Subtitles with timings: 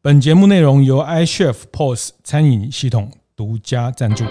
[0.00, 4.24] 本节目内容由 iChef POS 餐饮系统独家赞助。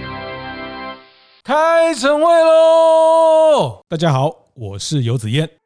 [1.44, 3.82] 开晨会喽！
[3.90, 5.57] 大家好，我是游子彦。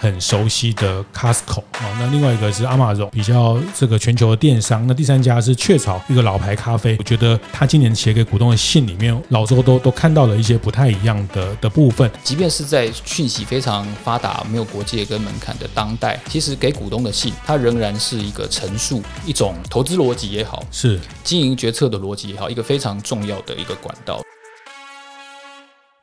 [0.00, 4.86] 很熟悉的 Costco 啊，那另外一个是 Amazon，比较这个全球的电商。
[4.86, 6.96] 那第三家是雀巢，一个老牌咖啡。
[6.98, 12.08] 我觉得他今年写给股东的信里面，老周都都看到了一些不太一样的的部分。
[12.22, 24.20] 即便是在讯息非常发达、没有国界跟门槛的当代，其实给股东的信，它仍然是一个陈述，一种投资逻辑也好，是经营决策的逻辑也好，一个非常重要的一个管道。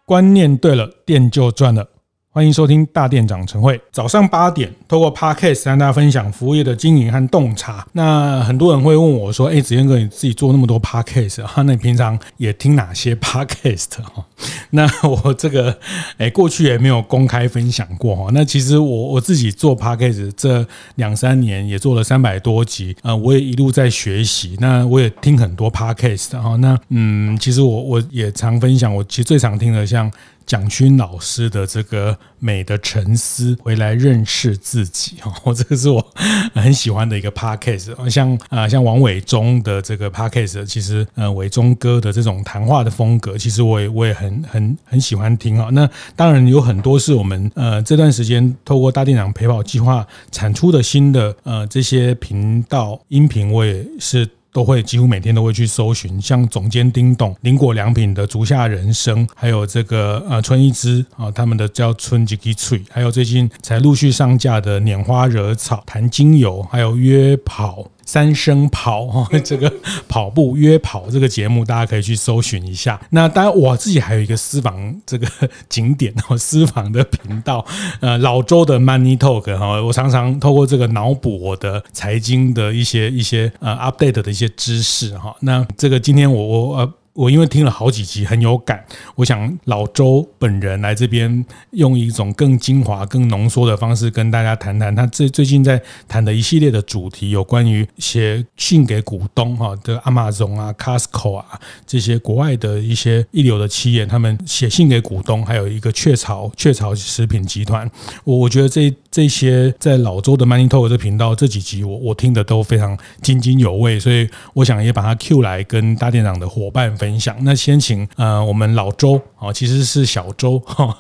[0.05, 1.88] 观念对了，店就赚了。
[2.35, 3.80] 欢迎收听大店长晨会。
[3.94, 7.88] 早上八点，透过 Podcast 跟大家分享服务业的经营和洞察。
[7.93, 11.53] 那很多人会问我说：“哎，子彦哥，你自己做那么多 Podcast 啊？
[11.55, 14.26] 那你平常也听哪些 Podcast 哈？”
[14.71, 15.79] 那我这个
[16.17, 18.27] 哎，过去也没有公开分享过哈。
[18.34, 24.57] 那其实我我自己做 Podcast 这两三年也做了三百多集，呃，我也一路在学习。
[24.59, 26.57] 那我也听很多 Podcast 哈。
[26.57, 30.12] 那嗯，其实我我也常分享，我其实最常听的像。
[30.46, 36.05] 蒋勋老师的这个美的沉思，回来认识自己哈， 这个是我
[36.54, 38.10] 很喜欢的一个 podcast。
[38.10, 45.70] 像啊，像王伟忠的这个 podcast，其实呃，伟忠哥的这种谈话的风格，其实我也我也很很很喜欢听啊。
[45.71, 54.29] 那当然有很多是我们呃这段时间透过大电长陪跑计划产出的新的呃这些频道音频，我也是。
[54.55, 67.91] 都会几乎每天都会去搜寻，像总监丁董、林果良品的竹下人生，还有这个呃春一枝啊，他们的叫春吉吉翠，还有最近才陆续上架的拈花惹草谈精油，还有约跑。
[68.06, 69.72] 三声跑哈，这个
[70.07, 73.01] 跑步约跑这个节目，大家可以去搜寻一下。
[73.09, 75.28] 那当然，我自己还有一个私房这个
[75.67, 77.66] 景点哦， 私房的频道，
[78.00, 85.35] 呃，老周的 Money Talk 哈，我常常透过这个脑补我的财经的一些一些呃 update 的一些知识哈。
[85.41, 86.94] 那这个今天我我呃。
[87.16, 88.84] 我因为听了好几集很有感，
[89.16, 94.94] 我想老周本人来这边用一种更精华、更浓缩的方式跟大家谈谈。
[94.94, 107.89] 他最最近在谈的一系列的主题，有关于写信给股东哈的 Amazon 啊、Costco 啊这些国外的一些一流的企业，他们写信给股东，还有一个雀巢雀巢食品集团，
[108.25, 117.35] 我我觉得这这些在老周的 Money Talk 这频道这几集我我听的都非常津津有味，所以我想也把它 Q 来跟大店长的伙伴分分享。
[117.41, 120.95] 那先请呃我们老周啊，其实是小周哈，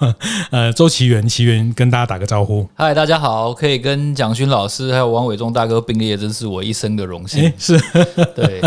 [0.51, 2.67] 呃周奇源，奇源跟大家打个招呼。
[2.75, 7.43] 嗨，大家好，可以跟蒋勋老师还有王伟忠大哥并列，真是我一生的荣幸。
[7.43, 7.81] 欸、 是，
[8.35, 8.61] 对，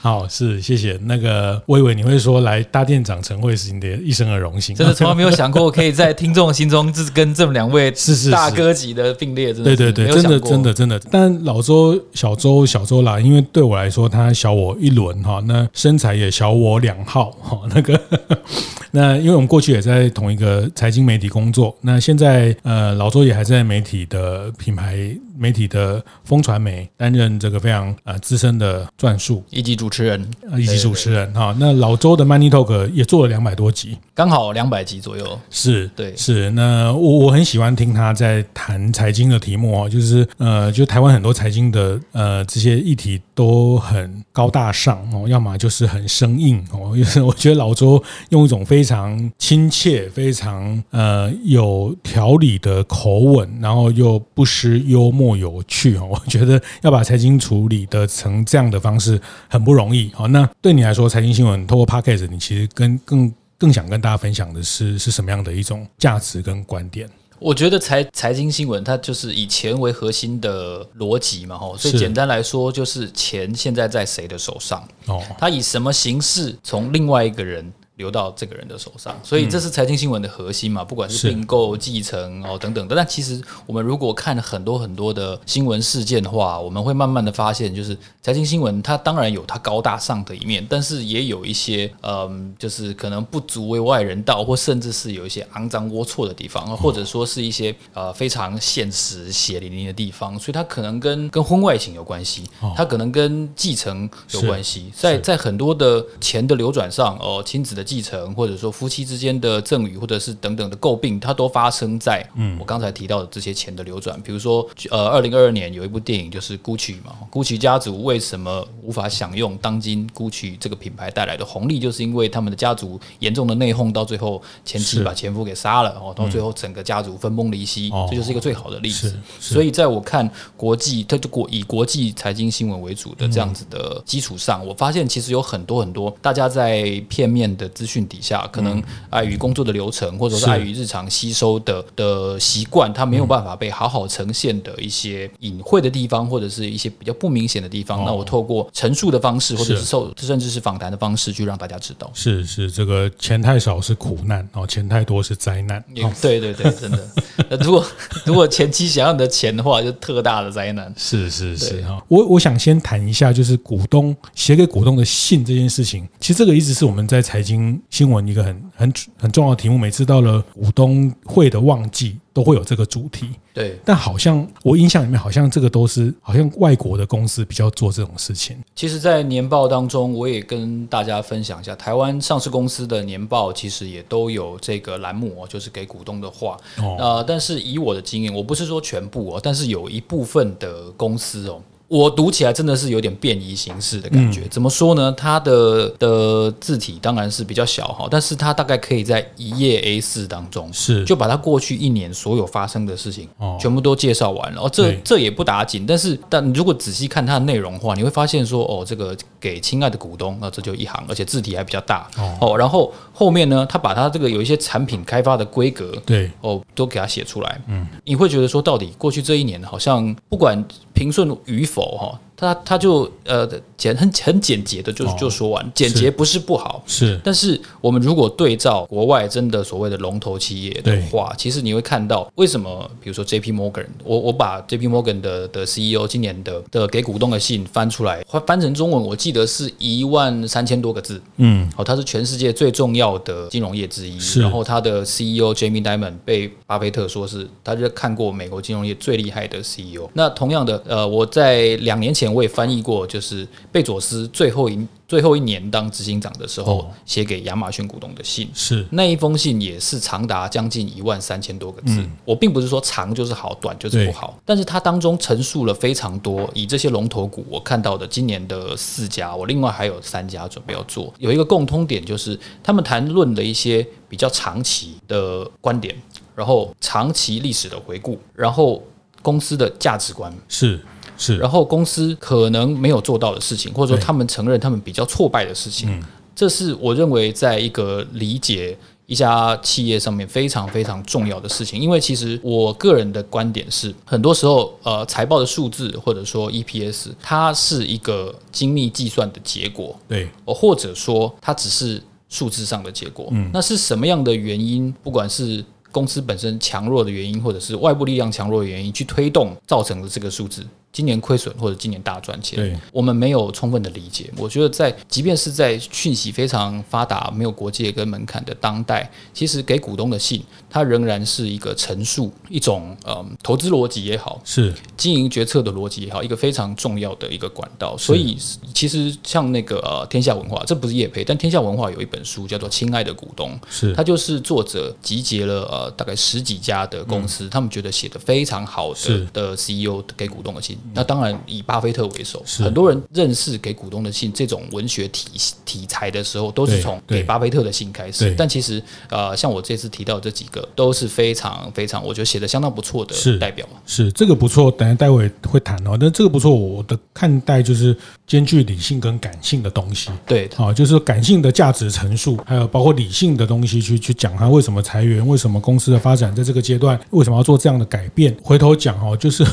[0.00, 0.96] 好是谢谢。
[1.02, 11.00] 那个我以为你会说来大店长晨会是你的一生的荣幸，真的从来没有想过 可以在听众心中就是跟这么两位是是大哥级的并列，真的对对对，真的真的真的。
[11.10, 16.68] 但老周小周小周啦，因为对我来说他小我一轮哈，那身材也小我。
[16.68, 17.98] 我两号哈，那个
[18.92, 24.96] 那因为我们过去也在同一个财经媒体工作，那现在呃老周也还在媒体的品牌
[25.38, 31.54] 媒体的风传媒担任这个非常呃资深的撰述以及主持人，以及主持人哈。
[31.60, 35.38] 那老周的 Money Talk 也做了两百多集，刚好两百集左右。
[35.50, 46.58] 是对，是那我我很喜欢听他在谈财经的题目哦，就是呃就台湾很多财经的呃这些议题都很高大上哦，要么就是很生硬。
[46.72, 48.97] 哦，就是我觉得老周用一种非常
[49.38, 56.08] 亲切、非常呃有条理的口吻，然后又不失幽默有趣哦。
[56.10, 60.10] 我觉得要把财经处理的成这样的方式很不容易。
[60.14, 67.08] 好，那对你来说，财经新闻透过 Podcast，你其实跟更更想跟大家分享的是是什么样的一种价值跟观点？
[67.40, 77.72] 我觉得财财经新闻它就是以钱为核心的逻辑嘛，吼，所以简单来说就是钱现在在谁的手上，哦，它以什么形式从另外一个人。
[77.98, 82.94] 流到这个人的手上，所以这是财经新闻的核心嘛，不管是并购、继承哦等等的。
[82.94, 100.38] 但其实我们如果看很多很多的新闻事件的话，我们会慢慢的发现，就是财经新闻它当然有它高大上的一面，但是也有一些嗯，就是可能不足为外人道，或甚至是有一些肮脏龌龊的地方，或者说是一些呃非常现实血淋淋的地方。
[100.38, 102.44] 所以它可能跟跟婚外情有关系，
[102.76, 107.87] 它可能跟继承有关系，在在很多的钱的流转上哦，亲子的。
[107.88, 112.58] 继承，或者说夫妻之间的赠与，或者是等等的诟病，它都发生在嗯。
[112.60, 114.20] 我刚才提到的这些钱的流转。
[114.20, 129.18] 比如说，呃，二零二二年有一部电影就是 Gucci 嘛，Gucci 家族为什么无法享用当今 Gucci 这个品牌带来的红利，就是因为他们的家族严重的内讧，到最后前妻把前夫给杀了，哦，到最后整个家族分崩离析，这就是一个最好的例子。
[129.40, 148.04] 所以，在我看国际，它就国以国际财经新闻为主的这样子的基础上，我发现其实有很多很多大家在片面的资讯底下，可能碍于工作的流程，或者是碍于日常吸收的的习惯，它没有办法被好好呈现的一些隐晦的地方，或者是一些比较不明显的地方。
[148.04, 152.10] 那我透过陈述的方式，或者是受甚至是访谈的方式，去让大家知道。
[152.12, 155.84] 是是，这个钱太少是苦难哦，钱太多是灾难。
[156.20, 157.08] 对对对，真的。
[157.62, 157.86] 如果
[158.24, 160.92] 如果前期想要你的钱的话，就特大的灾难。
[160.96, 166.08] 是是是哈，我我想先谈一下，就是股东写给股东的信这件事情。
[166.18, 169.76] 其实这个一直是我们在财经新闻一个很很很重要的题目。
[169.76, 173.30] 每次到了股东会的旺季，都会有这个主题。
[173.52, 178.56] 对，但好像我印象里面，好像这个都是好像外国的公司比较做这种事情。
[178.76, 186.56] 其实，在年报当中，我也跟大家分享一下，台湾上市公司的年报其实也都有这个栏目哦，就是给股东的话。
[186.76, 191.60] 哦，呃，但是以我的经验，我不是说全部哦，但是有一部分的公司哦。
[191.88, 194.42] 我读起来真的是有点便宜形式的感觉。
[194.50, 195.10] 怎么说呢？
[195.16, 204.62] 它的的字体当然是比较小哈，但是它大概可以在一页 A 四当中，是就把它过去一年所有发生的事情全部都介绍完了。
[204.62, 212.06] 哦，这这也不打紧，但是但如果仔细看它的内容的话，你会发现说，哦，这个给亲爱的股东，那这就一行，而且字体还比较大
[212.40, 212.56] 哦。
[212.58, 217.60] 然后后面呢，他把它这个有一些产品开发的规格，对哦，都给它写出来。
[217.66, 220.62] 嗯，你会觉得说，到底过去这一年好像不管
[220.98, 221.96] 平顺与否。
[221.96, 223.46] 哈，他他就呃
[223.76, 262.04] 简很很简洁的就就说完，简洁不是不好，是，但是我们如果对照国外真的所谓的龙头企业的话，其实你会看到为什么，比如说 J P Morgan，我我把 J P Morgan 的的 CEO 今年的的给股东的信翻出来，翻翻成中文，我记得是一万三千多个字，嗯，好，他是全世界最重要的金融业之一，然后他的 CEO Jamie Dimon 被巴菲特说是他就看过美国金融业最厉害的 CEO，那同样的呃我在两年前我也翻译过，就是贝佐斯最后一最后一年当执行长的时候写给亚马逊股东的信，是那一封信也是长达将近一万三千多个字。
[262.24, 266.48] 我并不是说长就是好，短就是不好，但是它当中陈述了非常多。
[266.54, 275.96] 以这些龙头股我看到的今年的四家，我另外还有三家准备要做，有一个共通点就是他们谈论的一些比较长期的观点，
[276.34, 278.82] 然后长期历史的回顾，然后
[279.22, 280.78] 公司的价值观是。
[281.18, 286.02] 是，然后公司可能没有做到的事情，或者说他们承认他们比较挫败的事情，嗯、
[286.34, 291.80] 这是我认为在一个理解一家企业上面非常非常重要的事情。
[291.80, 303.28] 因为其实我个人的观点是，很多时候呃财报的数字或者说 EPS，它是一个精密计算的结果，对，或者说它只是数字上的结果。
[303.32, 304.94] 嗯，那是什么样的原因？
[305.02, 310.62] 不管是公司本身强弱的原因，或者是外部力量强弱的原因，去推动造成的这个数字。
[310.98, 314.28] 今年亏损或者今年大赚钱，我们没有充分的理解。
[314.36, 327.96] 我觉得在即便是在讯息非常发达、没有国界跟门槛的当代，其实给股东的信，它仍然是一个陈述，一种嗯投资逻辑也好，是经营决策的逻辑也好，一个非常重要的一个管道。
[327.96, 328.36] 所以
[328.74, 340.76] 其实像那个呃天下文化，这不是叶培，但天下文化有一本书叫做《亲爱的股东》，是它就是作者集结了呃大概十几家的公司，嗯、他们觉得写的非常好的的 CEO 给股东的信。
[340.94, 345.30] 那当然以巴菲特为首，很多人认识给股东的信这种文学体
[345.64, 348.34] 题材的时候，都是从给巴菲特的信开始。
[348.36, 353.66] 但其实呃，像我这次提到这几个，都是非常非常，我觉得写的相当不错的代表。
[353.86, 355.96] 是，是这个不错，等下待会会谈哦。
[356.00, 357.96] 但这个不错，我的看待就是
[358.26, 360.10] 兼具理性跟感性的东西。
[360.26, 368.36] 对，好，就是感性的价值陈述，还有包括理性的东西去去讲他为什么裁员，为什么公司的发展在这个阶段为什么要做这样的改变。
[368.42, 369.44] 回头讲哦，就是。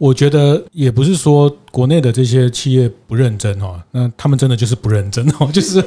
[0.00, 5.84] 我觉得也不是说国内的这些企业不认真哦，那他们真的就是不认真哦， 就是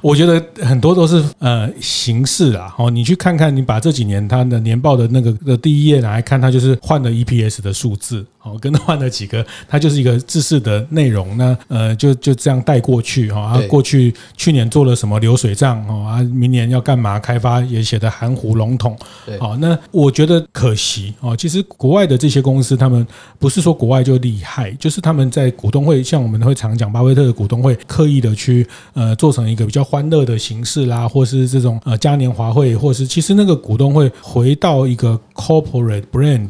[0.00, 23.06] 我觉得很多都是呃形式啊，哦，你去看看，你把这几年它的年报的那个的第一页拿来看，它就是换了 EPS 的数字，哦，跟换了几个，它就是一个制式的内容，那呃就就这样带过去哈，啊过去去年做了什么流水账哦，啊明年要干嘛开发也写的含糊笼统，对，好，那我觉得可惜哦，其实国外的这些公司他们。
[23.40, 36.48] 不是说国外就厉害，就是他们们在股东会，像我们会常讲，巴菲特的股东会刻意的去呃做成一个比较欢乐的形式啦，或是这种呃嘉年华会，或是其实那个股东会回到一个 corporate brand，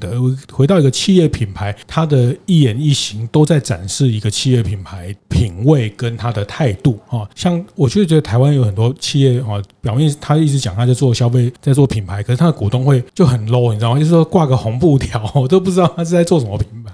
[0.52, 7.26] 回到一个企业品牌，它的一言一行都在展示一个企业品牌品味跟它的态度啊。
[7.34, 13.98] 像我就觉得台湾有很多企业啊，表面他一直讲他在做消费，在做品牌，可是他的股东会就很 low，你知道吗？
[13.98, 16.87] 就是说挂个红布条，我 都不知道他是在做什么品牌。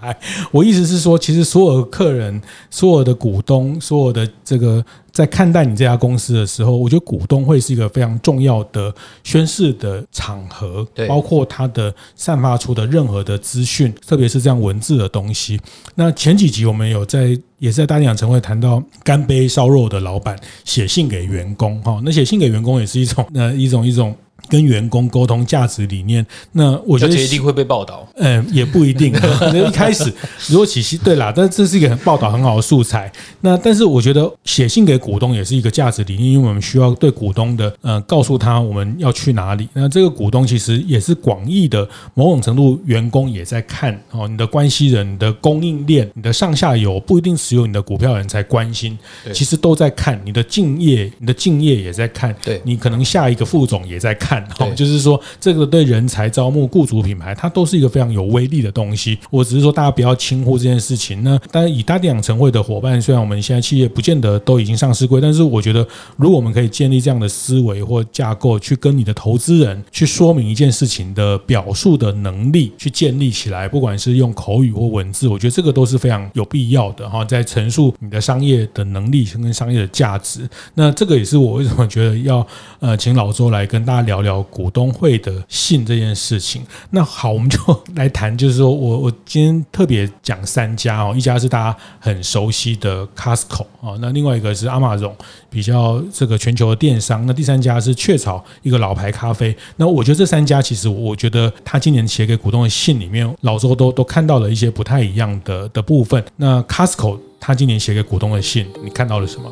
[0.51, 4.85] 我意思是说，其实所有的客人、所有的股东、所有的这个。
[5.15, 8.93] 在看待你这家公司的时候，我觉得股东会是一个非常重要的
[9.23, 15.57] 宣誓的场合，包括它的散发出的任何的资讯，特别是这样文字的东西。
[15.95, 24.13] 那前几集我们有在，也是在大店长晨会谈到干杯烧肉的老板写信给员工，哈，那写信给员工也是一种，呃，一种一种。
[24.49, 28.07] 跟员工沟通价值理念，那我觉得一定会被报道。
[28.17, 29.13] 嗯，也不一定。
[29.53, 30.13] 那一开始
[30.49, 33.11] 如果起薪对啦，但这是一个很报道很好的素材。
[33.41, 39.69] 那但是我觉得写信给股东也是一个价值理念，因为我们需要对股东的呃告诉他我们要去哪里。
[39.73, 48.99] 那这个股东其实也是广义的，某种程度员工也在看哦，你的关系人、你的供应链、你的上下游不一定只有你的股票人才关心，
[49.33, 52.35] 其实都在看你的敬业，你的敬业也在看。
[52.43, 54.34] 对，你可能下一个副总也在看。
[54.59, 59.19] 哦，就是说，这个对人才招募、雇主品牌，它都是一个非常有威力的东西。
[59.31, 61.23] 我只是说，大家不要轻忽这件事情。
[61.23, 65.87] 那当然，以大店长晨会的伙伴，虽然我们现在企业不见得都已经上市柜，但是我觉得，
[66.17, 80.49] 如果我们可以建立这样的思维或架构，去跟你的投资人去说明一件事情的表述的能力，去建立起来，不管是用口语或文字，我觉得这个都是非常有必要的哈，在陈述你的商业的能力跟商业的价值。
[80.75, 82.47] 那这个也是我为什么觉得要
[82.81, 84.45] 呃请老周来跟大家聊聊聊。
[84.55, 87.59] 股东会的信这件事情，那好，我们就
[87.95, 95.13] 来谈，就是说我我今天特别讲三家哦，一家是大家很熟悉的 Costco 啊，那另外一个是 Amazon，
[95.51, 99.57] 比较这个全球的电商，那第三家是雀巢，一个老牌咖啡。
[99.77, 106.23] 那我觉得这三家其实，我觉得他今年写给股东的信里面，老周都都看到了一些不太一样的的部分。
[106.37, 109.51] 那 Costco 他今年写给股东的信，你看到了什么？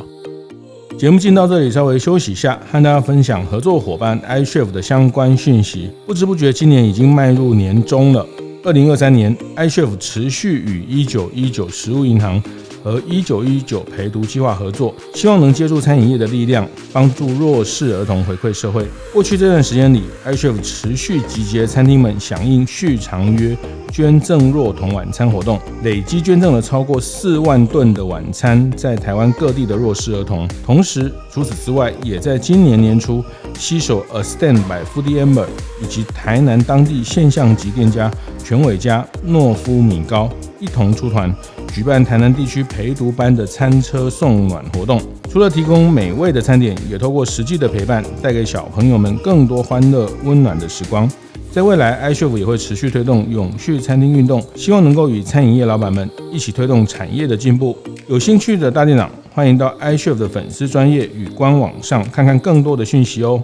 [0.98, 5.90] 节目进到这里，稍微休息一下，和大家分享合作伙伴 iCHEF 的相关讯息。
[6.06, 8.24] 不知不觉，今年已经迈入年中了。
[8.62, 12.40] 二零二三年，iCHEF 持续与一九一九食物银行。
[12.82, 18.86] 和一九一九陪读计划合作，希望能借助餐饮业的力量，帮助弱势儿童回馈社会。
[19.12, 23.56] 过去这段时间里，iCHEF 持续集结餐厅们响应续长约
[23.90, 30.48] 捐赠弱童晚餐活动，累计捐赠了超过四万顿的晚餐，在台湾各地的弱势儿童。
[30.64, 33.22] 同时，除此之外，也在今年年初
[33.58, 35.46] 携手 A Stand by Foodie-Ember
[35.82, 38.10] 以及台南当地现象级店家
[38.42, 41.32] 全伟家、诺夫米糕一同出团。
[41.74, 45.00] 举办台南地区陪读班的餐车送暖活动，
[45.30, 51.10] 除了提供美味的餐点，也透过实际的陪伴，带给小朋友们更多欢乐温暖的时光。
[51.50, 57.74] 在未来，iCHEF 也会持续推动永续餐厅运动，希望能够与餐饮业老板们一起推动产业的进步。
[58.06, 63.42] 有兴趣的大店长，欢迎到 iCHEF 的粉丝专业与官网上看看更多的讯息哦。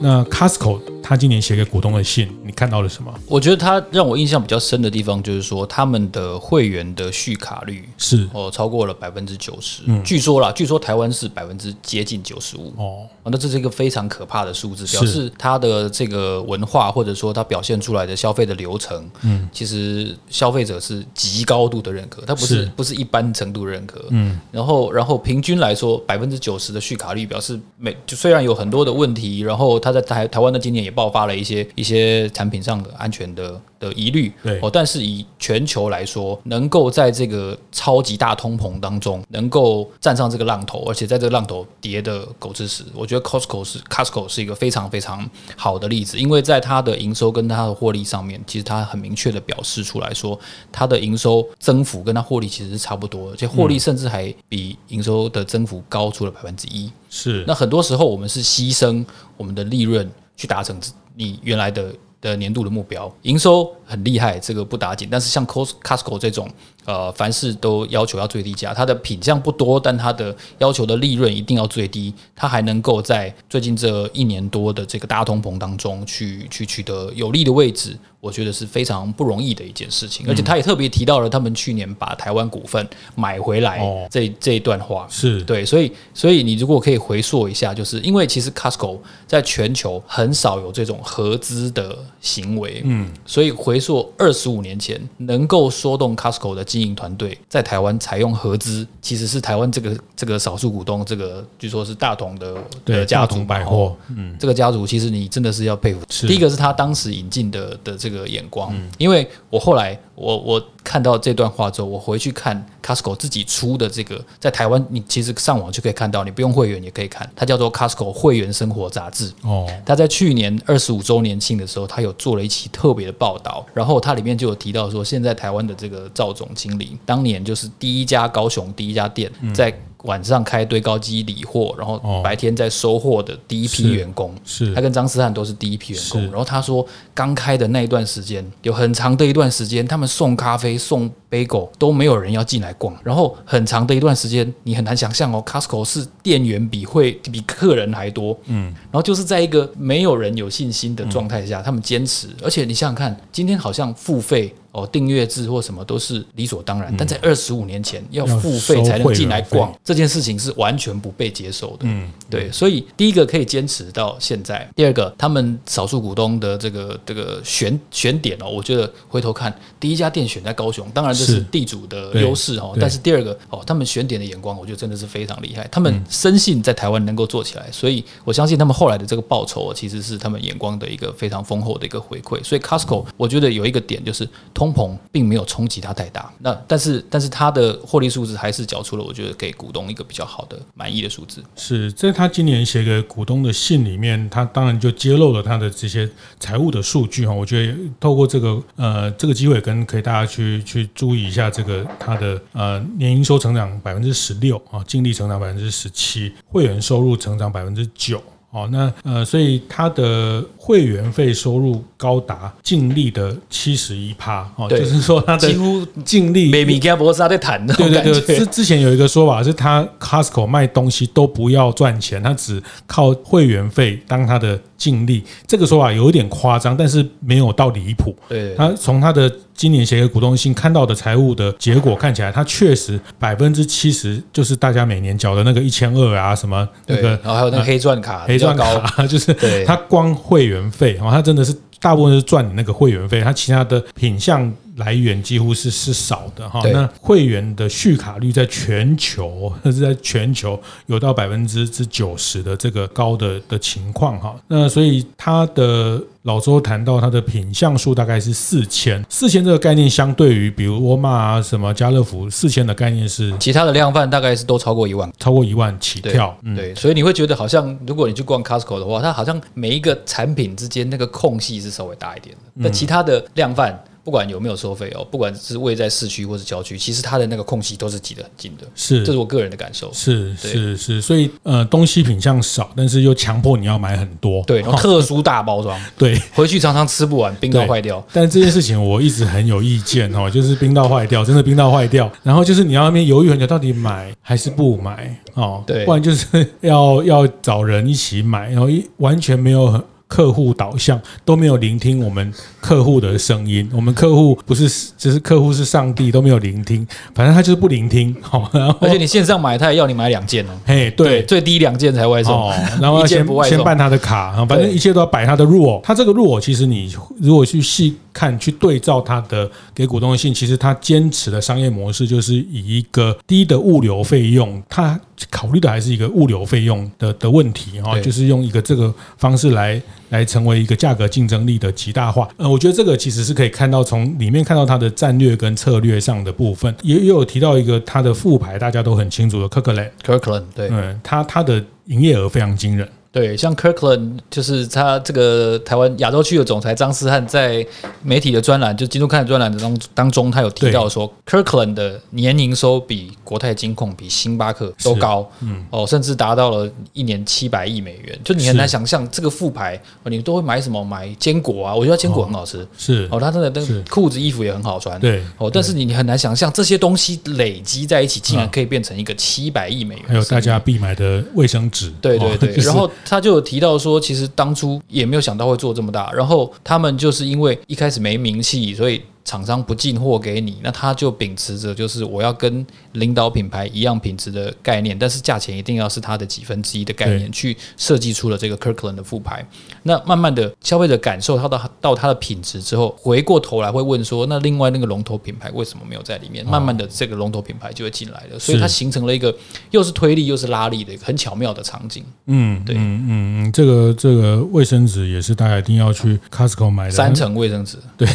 [0.00, 0.78] 那 Costco。
[1.08, 3.14] 他今年写给股东的信，你看到了什么？
[3.28, 9.84] 我觉得他让我印象比较深的地方，就是说他们的会员的续卡率是哦超过了百分之九十。
[9.86, 12.74] 嗯，据说啦，据说台湾是百分之接近九十五。
[12.76, 24.04] 哦，那这是一个非常可怕的数字，表示他的这个文化或者说他表现出来的消费的流程，嗯，其实消费者是极高度的认可，他不是不是一般程度认可。
[24.10, 30.95] 嗯，然后然后平均来说，百分之九十的续卡率表示每就虽然有很多的问题，然后他在台台湾的今年也。
[30.96, 50.38] 爆发了一些一些产品上的安全的的疑虑，对哦，但是以全球来说，能够在这个超级大通膨当中，能够站上这个浪头，而且在这个浪头跌的狗吃屎，我觉得 Costco 是 Costco 是一个非常非常好的例子，因为在它的营收跟它的获利上面，其实它很明确的表示出来说，
[50.72, 56.90] 它的营收增幅跟它获利其实是差不多，而且获利甚至还比营收的增幅高出了百分之一。
[57.10, 59.04] 是，那很多时候我们是牺牲
[59.36, 60.10] 我们的利润。
[60.36, 60.78] 去达成
[61.14, 65.08] 你原来的的年度的目标，营收很厉害，这个不打紧。
[65.10, 66.50] 但是像 Costco 这种，
[66.84, 77.96] 呃，凡事都要求要最低价，它的品相不多，但它的要求的利润一定要最低，它还能够在最近这一年多的这个大通膨当中去去取得有利的位置。
[78.18, 80.26] 我觉得是非常不容易的一件事情。
[80.28, 85.64] 而且他也特别提到了他们去年把台湾股份买回来这这一段话，是对。
[85.64, 102.54] 所以，所以你如果可以回溯一下，就是因为其实 Costco 在全球很少有这种合资的行为，嗯，所以回溯二十五年前能够说动 Costco 的经营团队在台湾采用合资，其实是台湾这个这个少数股东，这个据说是大同的
[102.84, 106.00] 的家族百货，嗯，这个家族其实你真的是要佩服。
[106.26, 119.32] 第一个是他当时引进的的这个眼光，因为我后来我我看到这段话之后，我回去看 Costco 自己出的这个，在台湾你其实上网就可以看到，你不用会员也可以看，它叫做 Costco 会员生活杂志。
[119.42, 129.76] 哦，他在去年二十五周年庆的时候，他有做了一期特别的报道，然后它里面就有提到说，现在台湾的这个赵总经理，当年就是第一家高雄第一家店在。
[130.02, 136.22] 晚上开堆高机理货，然后白天在收货的第一批员工，是他跟张思翰都是第一批员工。
[136.26, 142.96] 然后他说，刚开的那一段时间，有很长的一段时间，他们送咖啡、送 bagel 都没有人要进来逛。
[143.02, 148.38] 然后很长的一段时间，你很难想象哦，Costco 是店员比会比客人还多。
[148.46, 152.28] 嗯，然后就是在一个没有人有信心的状态下，他们坚持。
[152.42, 154.54] 而且你想想看，今天好像付费。
[154.76, 161.84] 哦，订阅制或什么都是理所当然，但在二十五年前要付费才能进来逛，这件事情是完全不被接受的。
[161.84, 182.44] 嗯，对，所以第一个可以坚持到现在，第二个他们少数股东的这个这个选选点哦，我觉得回头看第一家店选在高雄，当然这是地主的优势哦，但是第二个哦，他们选点的眼光，我觉得真的是非常厉害，他们深信在台湾能够做起来，所以我相信他们后来的这个报酬其实是他们眼光的一个非常丰厚的一个回馈。
[182.44, 184.65] 所以 Costco 我觉得有一个点就是通。
[184.66, 191.42] 通膨并没有冲击它太大，那但是但是它的获利数字还是缴出了，我觉得给股东一个比较好的满意的数字。
[191.54, 196.08] 是在他今年写给股东的信里面，他当然就揭露了他的这些
[196.40, 197.32] 财务的数据哈。
[197.32, 208.20] 我觉得透过这个呃这个机会，跟可以大家去去注意一下这个他的呃年营收成长百分之十六啊，净利成长百分之十七，会员收入成长百分之九。
[208.56, 216.50] 哦，那呃，所以他的会员费收入高达净利的七十一趴，哦，就是说他的几乎净利。
[216.96, 225.22] 博萨在谈的，对对对，之之前有一个说法是，他 Costco 卖东西都不要赚钱，他只靠会员费当他的净利。
[225.46, 228.16] 这个说法有一点夸张，但是没有到离谱。
[228.26, 229.30] 对，他从他的。
[229.56, 244.52] 今年写给股东信看到的财务的结果看起来，他确实百分之七十就是大家每年缴的那个一千二啊，什么那个，然后还有那个黑钻卡，黑钻卡 就是它光会员费哦，它真的是大部分是赚你那个会员费，它其他的品相。
[244.76, 254.36] 来源几乎是是少的哈，那会员的续卡率在全球，那 是在全球有到百分之之九十的这个高的的情况哈。
[254.48, 266.36] 那所以它的老周谈到他的品项数大概是四千，四千这个概念相对于比如沃尔玛啊什么家乐福四千的概念是，其他的量贩大概是都超过一万，超过一万起跳。
[266.42, 273.78] 对，对，所以你会觉得好像如果你去逛 Costco 的话，它好像每一个产品之间那个空隙是稍微大一点的，那其他的量贩。
[274.06, 278.64] 不管有没有收费哦，不管是位在市区或是郊区，其实它的那个空隙都是挤得很近的。
[278.76, 279.92] 是，这是我个人的感受。
[279.92, 284.44] 是是是，所以呃，东西品相少，但是又强迫你要买很多。
[284.44, 285.76] 对，然后特殊大包装。
[285.98, 288.00] 对，回去常常吃不完，冰到坏掉。
[288.12, 292.08] 但这件事情我一直很有意见哦， 就是冰到坏掉，真的冰到坏掉。
[292.22, 295.64] 然后就是你要那边犹豫很久，到底买还是不买哦？
[295.66, 299.82] 对，不然就是 要要找人一起买，然后一完全没有很。
[300.08, 324.98] 客户导向都没有聆听我们客户的声音，我们客户不是，只是客户是上帝都没有聆听，反正他就是不聆听， 好，然后而且你线上买，他也要你买两件哦，嘿，对，最低两件才外送，哦，然后 先先办他的卡，反正一切都要摆他的 rule，他这个 rule 其实你如果去细看去对照他的给股东的信，其实他坚持的商业模式就是以一个低的物流费用，他
[325.30, 329.82] 考虑的还是一个物流费用的的问题哈，就是用一个这个方式来。
[330.08, 332.28] 来成为一个价格竞争力的极大化。
[332.36, 342.88] 呃，我觉得这个其实是可以看到从里面看到它的战略跟策略上的部分，也也有提到一个它的副牌，大家都很清楚的 Kirkland，Kirkland，对，嗯，它它的营业额非常惊人。
[343.16, 347.66] 对，像 Kirkland 就是他这个台湾亚洲区的总裁张思翰在
[348.02, 358.20] 媒体的专栏，就金周刊的专栏当当中，他有提到说，Kirkland 的年营收比国泰金控、比星巴克都高，嗯，哦，甚至达到了一年七百亿美元。
[358.22, 360.84] 就你很难想象这个副牌，你都会买什么？
[360.84, 361.74] 买坚果啊？
[361.74, 365.50] 我觉得坚果很好吃，是哦，他真的那裤子衣服也很好穿，对哦。
[365.50, 370.04] 但是你你很难想象这些东西累积在一起，竟然可以变成一个七百亿美元。
[370.06, 372.90] 还有大家必买的卫生纸，对对对，然后。
[373.08, 379.00] 他就有提到说，其实当初也没有想到会做这么大，然后他们就是因为一开始没名气，所以。
[379.26, 389.44] 厂商不进货给你，那他就秉持着就是我要跟领导品牌一样品质的概念，但是价钱一定要是它的几分之一的概念，去设计出了这个 Kirkland 的副牌。
[389.82, 396.46] 那慢慢的，消费者感受它到到它的品质之后，回过头来会问说，那另外那个龙头品牌为什么没有在里面？
[396.46, 399.36] 慢慢的，这个龙头品牌就会进来了，所以它形成了一个
[399.72, 402.04] 又是推力又是拉力的一个很巧妙的场景。
[402.26, 408.08] 嗯，对，嗯嗯，这个这个卫生纸也是大家一定要去 Costco 买的，三层卫生纸，对。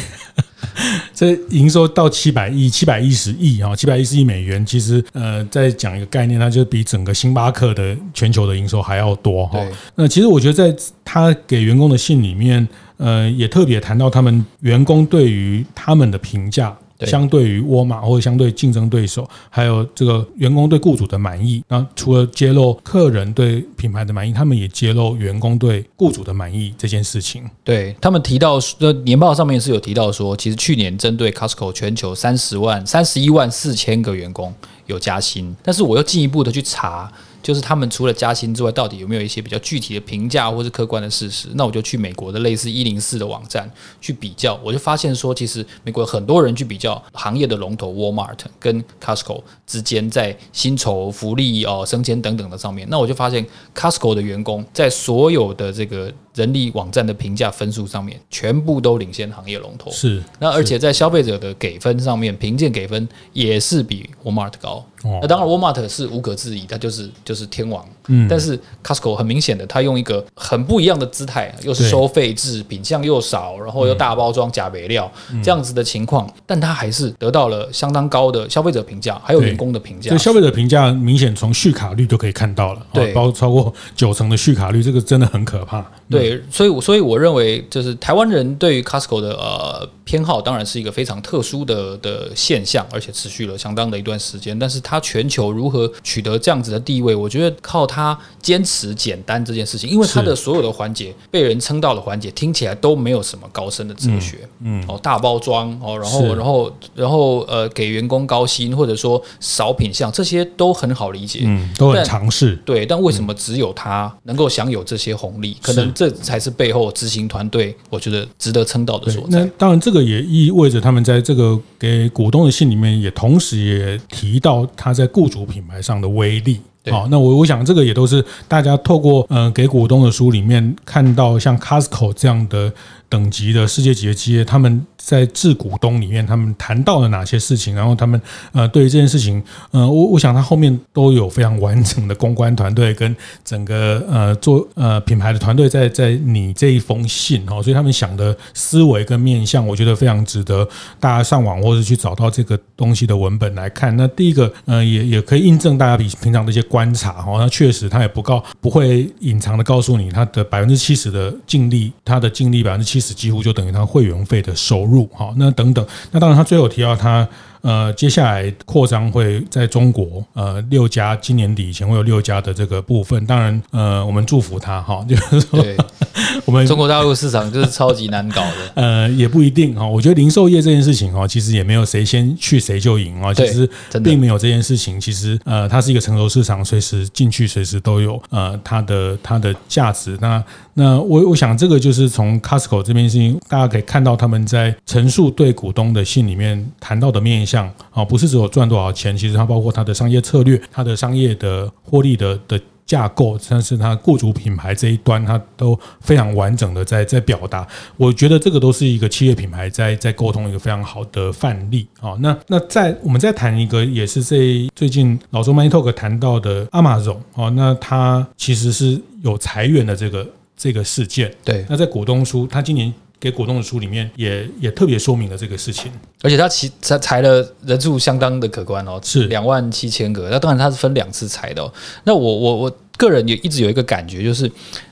[1.13, 9.59] 这营收到七百亿、七百一十亿啊，七百一十亿美元，其实呃，在讲一个概念，它就是比整个星巴克的全球的营收还要多哈。
[9.95, 16.75] 那其实我觉得，在他给员工的信里面，呃，也特别谈到他们员工对于他们的评价。
[17.07, 27.43] 相对于沃尔玛或者相对竞争对手，还有这个员工对雇主的满意，那除了揭露客人对品牌的满意，他们也揭露员工对雇主的满意这件事情。
[27.63, 34.53] 对，他们提到，呃，年报上面是有提到说，其实去年针对 Costco 全球三十万、三十一万四千个员工
[34.87, 37.11] 有加薪，但是我又进一步的去查。
[37.41, 41.49] 就是他们除了加薪之外，到底有没有一些比较具体的评价或是客观的事实？
[41.55, 56.11] 那我就去美国的类似一零四的网站去比较，我就发现说，其实美国有很多人去比较行业的龙头 Walmart 跟 Costco 之间在薪酬、福利、哦升迁等等的上面，那我就发现 Costco 的员工在所有的这个。
[56.33, 59.91] 人力网站的评价分数上面，全部都领先行业龙头。
[59.91, 64.85] 是，那而且在消费者的给分上面，评鉴给分也是比 Walmart 高。
[65.03, 67.85] 哦，那当然 Walmart 是无可置疑，它就是就是天王。
[68.07, 75.11] 嗯，但是 Costco 很明显的，它用一个很不一样的姿态，又是收费制，品项又少，然后又大包装假肥料
[75.43, 80.11] 这样子的情况，但它还是得到了相当高的消费者评价，还有员工的评价。
[80.11, 85.85] 就消费者评价明显从续卡率都可以看到了，对，包超过九成的续卡率，这个真的很可怕。
[86.09, 94.57] 对，所以所以我认为，就是台湾人对于 Costco 的呃偏好，当然是一个非常特殊的的现象，而且持续了相当的一段时间。
[94.59, 112.85] 但是它全球如何取得这样子的地位，我觉得靠它坚持简单这件事情，因为他的所有的环节被人称道的环节，听起来都没有什么高深的哲学，嗯，哦，大包装哦，然后然后然后呃，给员工高薪或者说少品相，这些都很好理解，嗯，都很尝试，对。
[112.85, 115.57] 但为什么只有他能够享有这些红利？
[115.61, 115.81] 可能。
[115.93, 119.39] 这才是背后执行团队，我觉得值得称道的所在。
[119.39, 126.61] 那当然，这个也意味着他们在这个给股东的信里面，也同时也提到他在雇主品牌上的威力。
[126.89, 132.73] 好，那我我想这个也都是大家透过呃给股东的书里面看到，像 Costco 这样的
[133.11, 134.83] 等级的世界级的企业，他们。
[135.03, 137.73] 在致股东里面，他们谈到了哪些事情？
[137.73, 138.21] 然后他们
[138.51, 150.69] 呃，对于这件事情，呃，我我想他后面都有非常完整的公关团队跟整个呃做呃品牌的团队在在拟这一封信哦，所以他们想的思维跟面向，我觉得非常值得
[150.99, 153.97] 大家上网或者去找到这个东西的文本来看。
[153.97, 164.85] 那第一个呃，也也可以印证大家比平常的一些观察哦，那确实他也不告不会隐藏的告诉你，他的百分之七十的净利，他的净利百分之七几乎就等于他会员费的收。
[164.91, 167.25] 入好，那等等，那当然，他最后提到他
[167.61, 173.25] 呃，接下来扩张会在中国呃六家，今年底以前会有六家的这个部分。
[173.25, 175.77] 当然呃，我们祝福他哈， 就是说对
[176.45, 178.71] 我们中国大陆市场就是超级难搞的。
[178.81, 183.69] 呃，也不一定哈，我觉得零售业这件事情哈，其实也没有谁先去谁就赢啊，其实
[184.03, 184.99] 并没有这件事情。
[184.99, 190.17] 其实呃，它是一个成熟市场，随时进去随时都有呃它的它的价值。
[190.21, 190.43] 那
[190.73, 207.67] 那我我想这个就是从 Costco 这边事情，大家可以看到他们在陈述对股东的信里面谈到的面向啊，不是只有赚多少钱，其实它包括它的商业策略、它的商业的获利的的架构，但是它雇主品牌这一端，它都非常完整的在在表达。
[207.97, 212.15] 我觉得这个都是一个企业品牌在在沟通一个非常好的范例啊。
[212.19, 220.25] 那那在我们再谈一个，也是这最近老周 Money Talk 谈到的 Amazon 啊，那它其实是有裁员的这个。
[220.57, 225.89] 这个事件，对，那在股东书，他今年给股东的书里面也也特别说明了这个事情，
[226.23, 231.71] 而且他其裁裁的人数相当的可观哦，是两万七千个，那当然他是分两次裁的哦，
[232.03, 232.77] 那我我我。
[233.01, 234.47] 个人也一直有一个感觉，就是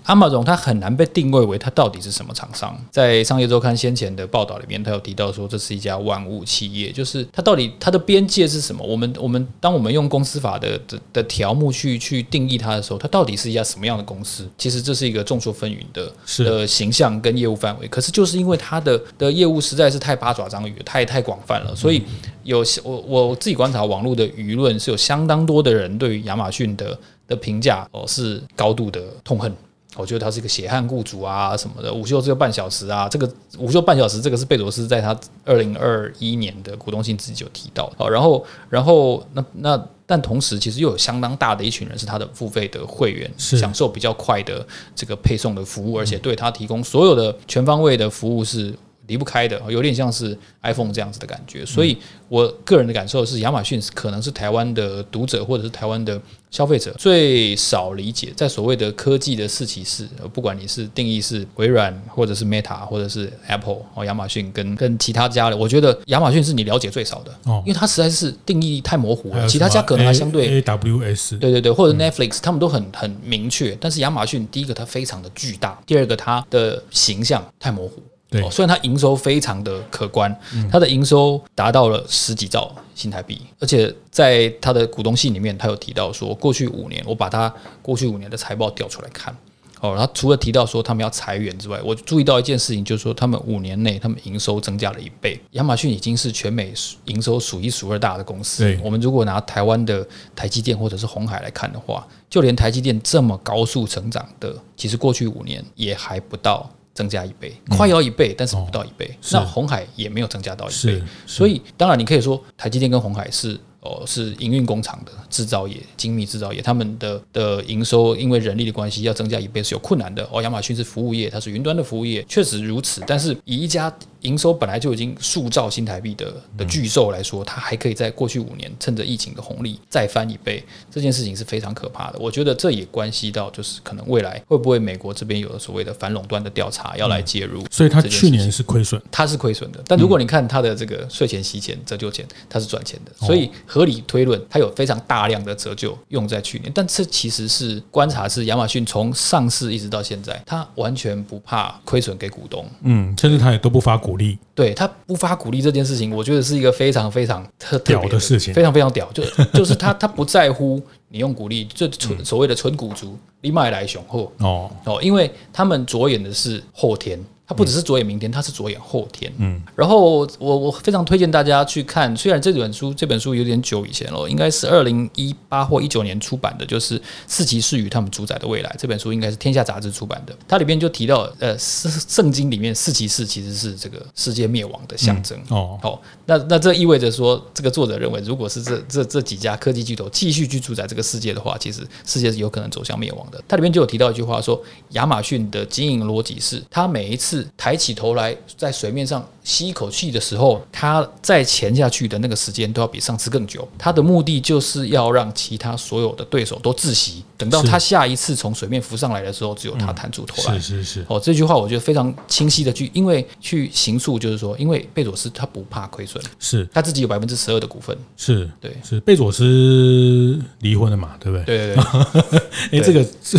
[0.08, 2.76] Amazon 它很难被定位为它到底是什么厂商。
[2.90, 8.84] 在商业周刊先前的报道里面，他有提到说这是一家万物企业，就是它到底它的边界是什么？
[8.84, 14.50] 我们我们当我们用公司法的的的条目去去定义它的时候，它到底是一家什么样的公司？
[14.58, 16.12] 其实这是一个众说纷纭的
[16.44, 17.88] 的形象跟业务范围。
[17.90, 22.02] 可是就是因为它的的业务实在是太八爪章鱼，太太广泛了，所以
[22.44, 26.98] 有我我自己观察网络的舆论是有相当多的人对于亚马逊的。
[27.30, 29.56] 的评价哦是高度的痛恨
[29.96, 44.66] 我觉得他是一个血汗雇主啊什么的，午休只有半小时啊，这个午休半小时，这个是贝佐斯在他二零二一年的股东信自己有提到哦，然后然后那那但同时其实又有相当大的一群人是他的付费的会员，享受比较快的
[44.96, 48.74] 这个配送的服务，而且对他提供所有的全方位的服务是。
[49.10, 51.98] 离不开的，有点像是 iPhone 这样子的感觉，所以
[52.30, 78.02] 我个人的感受是，亚马逊可能是台湾的读者或者是台湾的消费者最少理解，在所谓的科技的四骑士，不管你是定义是微软或者是 Meta 或者是 Apple 哦，亚马逊跟跟其他家的，我觉得亚马逊是你了解最少的，因为它实在是定义太模糊了，其他家可能还相对 AWS 对对对，或者 Netflix 他们都很很明确，但是亚马逊第一个它非常的巨大，第二个它的形象太模糊。
[78.30, 80.34] 对，虽然它营收非常的可观，
[80.72, 89.36] 它的营收达到了十几兆新台币，而且在它的股东信里面，它有提到说，过去五年，我把它过去五年的财报调出来看，
[89.82, 96.72] 哦，然后除了提到说他们要裁员之外，我注意到一件事情，就是说他们五年内他们营收增加了一倍，亚马逊已经是全美
[97.06, 98.78] 营收数一数二大的公司。
[98.84, 106.70] 我们如果拿台湾的台积电或者是红海来看的话，就连台积电这么高速成长的，其实过去五年也还不到。
[107.00, 109.10] 增加一倍，快要一倍，但是不到一倍。
[109.32, 113.58] 那红海也没有增加到一倍，所以当然你可以说台积电跟红海是。
[113.82, 120.28] 哦，是营运工厂的制造业，精密制造业，他们的的营收因为人力的关系要增加一倍是有困难的。
[120.32, 123.02] 哦，亚马逊是服务业，它是云端的服务业，确实如此。
[123.08, 130.62] 但是以一家营收本来就已经数兆新台币的的巨兽来说，它还可以在过去五年趁着疫情的红利再翻一倍，
[130.92, 132.20] 这件事情是非常可怕的。
[132.20, 137.64] 我觉得这也关系到就是可能未来会不会美国这边有所谓的反垄断的调查要来介入。
[137.72, 139.82] 所以它去年是亏损，它是亏损的。
[139.88, 143.26] 但如果你看它的这个税前息钱折旧钱，它是赚钱的。
[143.26, 143.50] 所以。
[143.80, 164.70] 合理推论，它有非常大量的折旧用在去年，但这其实是观察是亚马逊从上市一直到现在，它完全不怕亏损给股东，嗯，甚至它也都不发股利，对，它不发股利这件事情，我觉得是一个非常非常特屌的事情，非常非常屌，就 就是它它不在乎你用股利，就纯所谓的纯股族，你买来雄厚哦。
[164.84, 167.18] 哦，因为他们着眼的是后天。
[167.50, 169.34] 它不只是着眼明天，它是着眼后天。
[169.40, 180.36] 嗯，然后我我非常推荐大家去看，虽然这本书这本书有点久以前了，应该是二零一八或一九年出版的，就是《四骑士与他们主宰的未来》这本书，应该是天下杂志出版的。
[180.48, 185.36] 它里面就提到，呃，圣圣经里面四骑士其实是这个世界灭亡的象征。
[185.50, 193.44] 哦，好，那那这意味着说，这个作者认为，如果是这这这几家科技巨头继续去主宰这个世界的话，其实世界是有可能走向灭亡的。
[193.48, 203.68] 它里面就有提到一句话说，亚马逊的经营逻辑是，它每一次抬起头来，在水面上吸一口气的时候，它再潜下去的那个时间都要比上次更久。
[203.78, 210.60] 它的目的就是要让其他所有的对手都窒息，等到他下一次从水面浮上来的时候，只有他探出头来。
[210.60, 211.06] 是是是。
[211.08, 217.98] 哦，这句话我觉得非常清晰的去，因为去形塑就是说，因为贝佐斯他不怕亏损，是他自己有百分之十二的股份。
[218.18, 221.16] 是对，是贝佐斯离婚了嘛？
[221.20, 221.46] 对不对？
[221.46, 222.80] 对对对。
[222.80, 223.38] 哎， 这个是，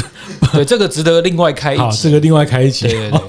[0.52, 1.98] 对这个值得另外开一集。
[2.02, 2.88] 这个另外开一集。
[2.88, 3.20] 对对对。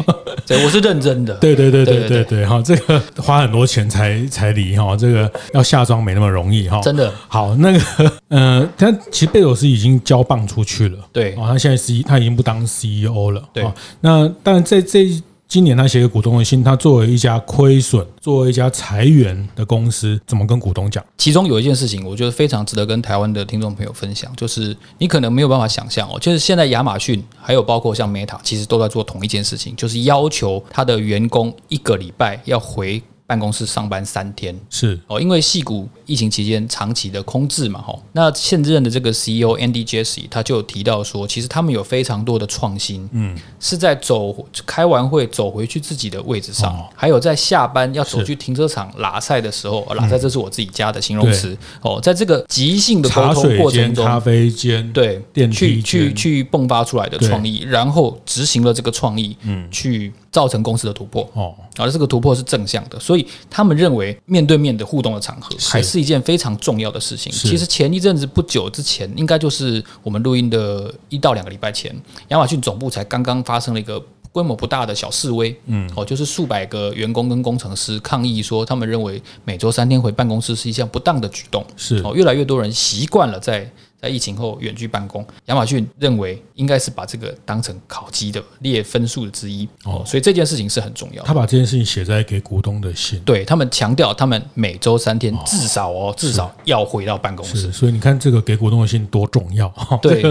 [0.47, 1.33] 对， 我是认真的。
[1.35, 6.79] 对对对对对对，哈，这个 花很多钱才才离哈，这个要下庄没那么容易哈。
[6.81, 7.11] 真的。
[7.27, 10.97] 好，那个，呃，他其实贝佐斯已经交棒出去了。
[11.11, 11.33] 对。
[11.35, 13.43] 哦，他现在 C，他已经不当 CEO 了。
[13.53, 13.65] 对。
[14.01, 15.21] 那当然在这。
[15.51, 21.03] 今年他写给股东的信，他作为一家亏损、作为一家裁员的公司，怎么跟股东讲？
[21.17, 33.03] 其中有一件事情，我觉得非常值得跟台湾的听众朋友分享，就是你可能没有办法想象哦，就是现在亚马逊还有包括像 Meta，其实都在做同一件事情，就是要求他的员工一个礼拜要回。
[33.31, 34.53] 办公室上班三天。
[34.69, 34.99] 是。
[35.07, 37.97] 哦，因为戏谷疫情期间长期的空置嘛，哈。
[38.11, 51.57] 那现任的这个 CEO Andy Jesse 他就有提到说，其实他们有非常多的创新，嗯，是在走开完会走回去自己的位置上，还有在下班要走去停车场拉赛的时候，拉赛这是我自己加的形容词。
[51.81, 60.11] 哦，在这个即兴的沟通过程中，咖啡间对，去去去迸发出来的创意，然后执行了这个创意，嗯，去。
[60.31, 61.29] 造成公司的突破。
[61.33, 67.31] 哦，而这个突破是正向的，所以他们认为面对面的互动的场合还是一件非常重要的事情。
[67.31, 71.95] 其实前一阵子不久之前，应该就是我们录音的一到两个礼拜前，
[72.29, 81.97] 亚马逊总部才刚刚发生了一个规模不大的小示威，嗯，哦，就是数百个员工跟工程师抗议说，他们认为每周三天回办公室是一项不当的举动，是。
[82.05, 83.69] 哦，越来越多人习惯了在。
[84.01, 91.23] 在疫情后远距办公，亚马逊认为应该是把这个当成考绩的列分数的之一哦，所以这件事情是很重要。
[91.23, 97.71] 他把这件事情写在给股东的信，对他们强调，他们每周三天至少哦，至少要回到办公室。
[97.71, 99.71] 所以你看这个给股东的信多重要。
[100.01, 100.23] 对，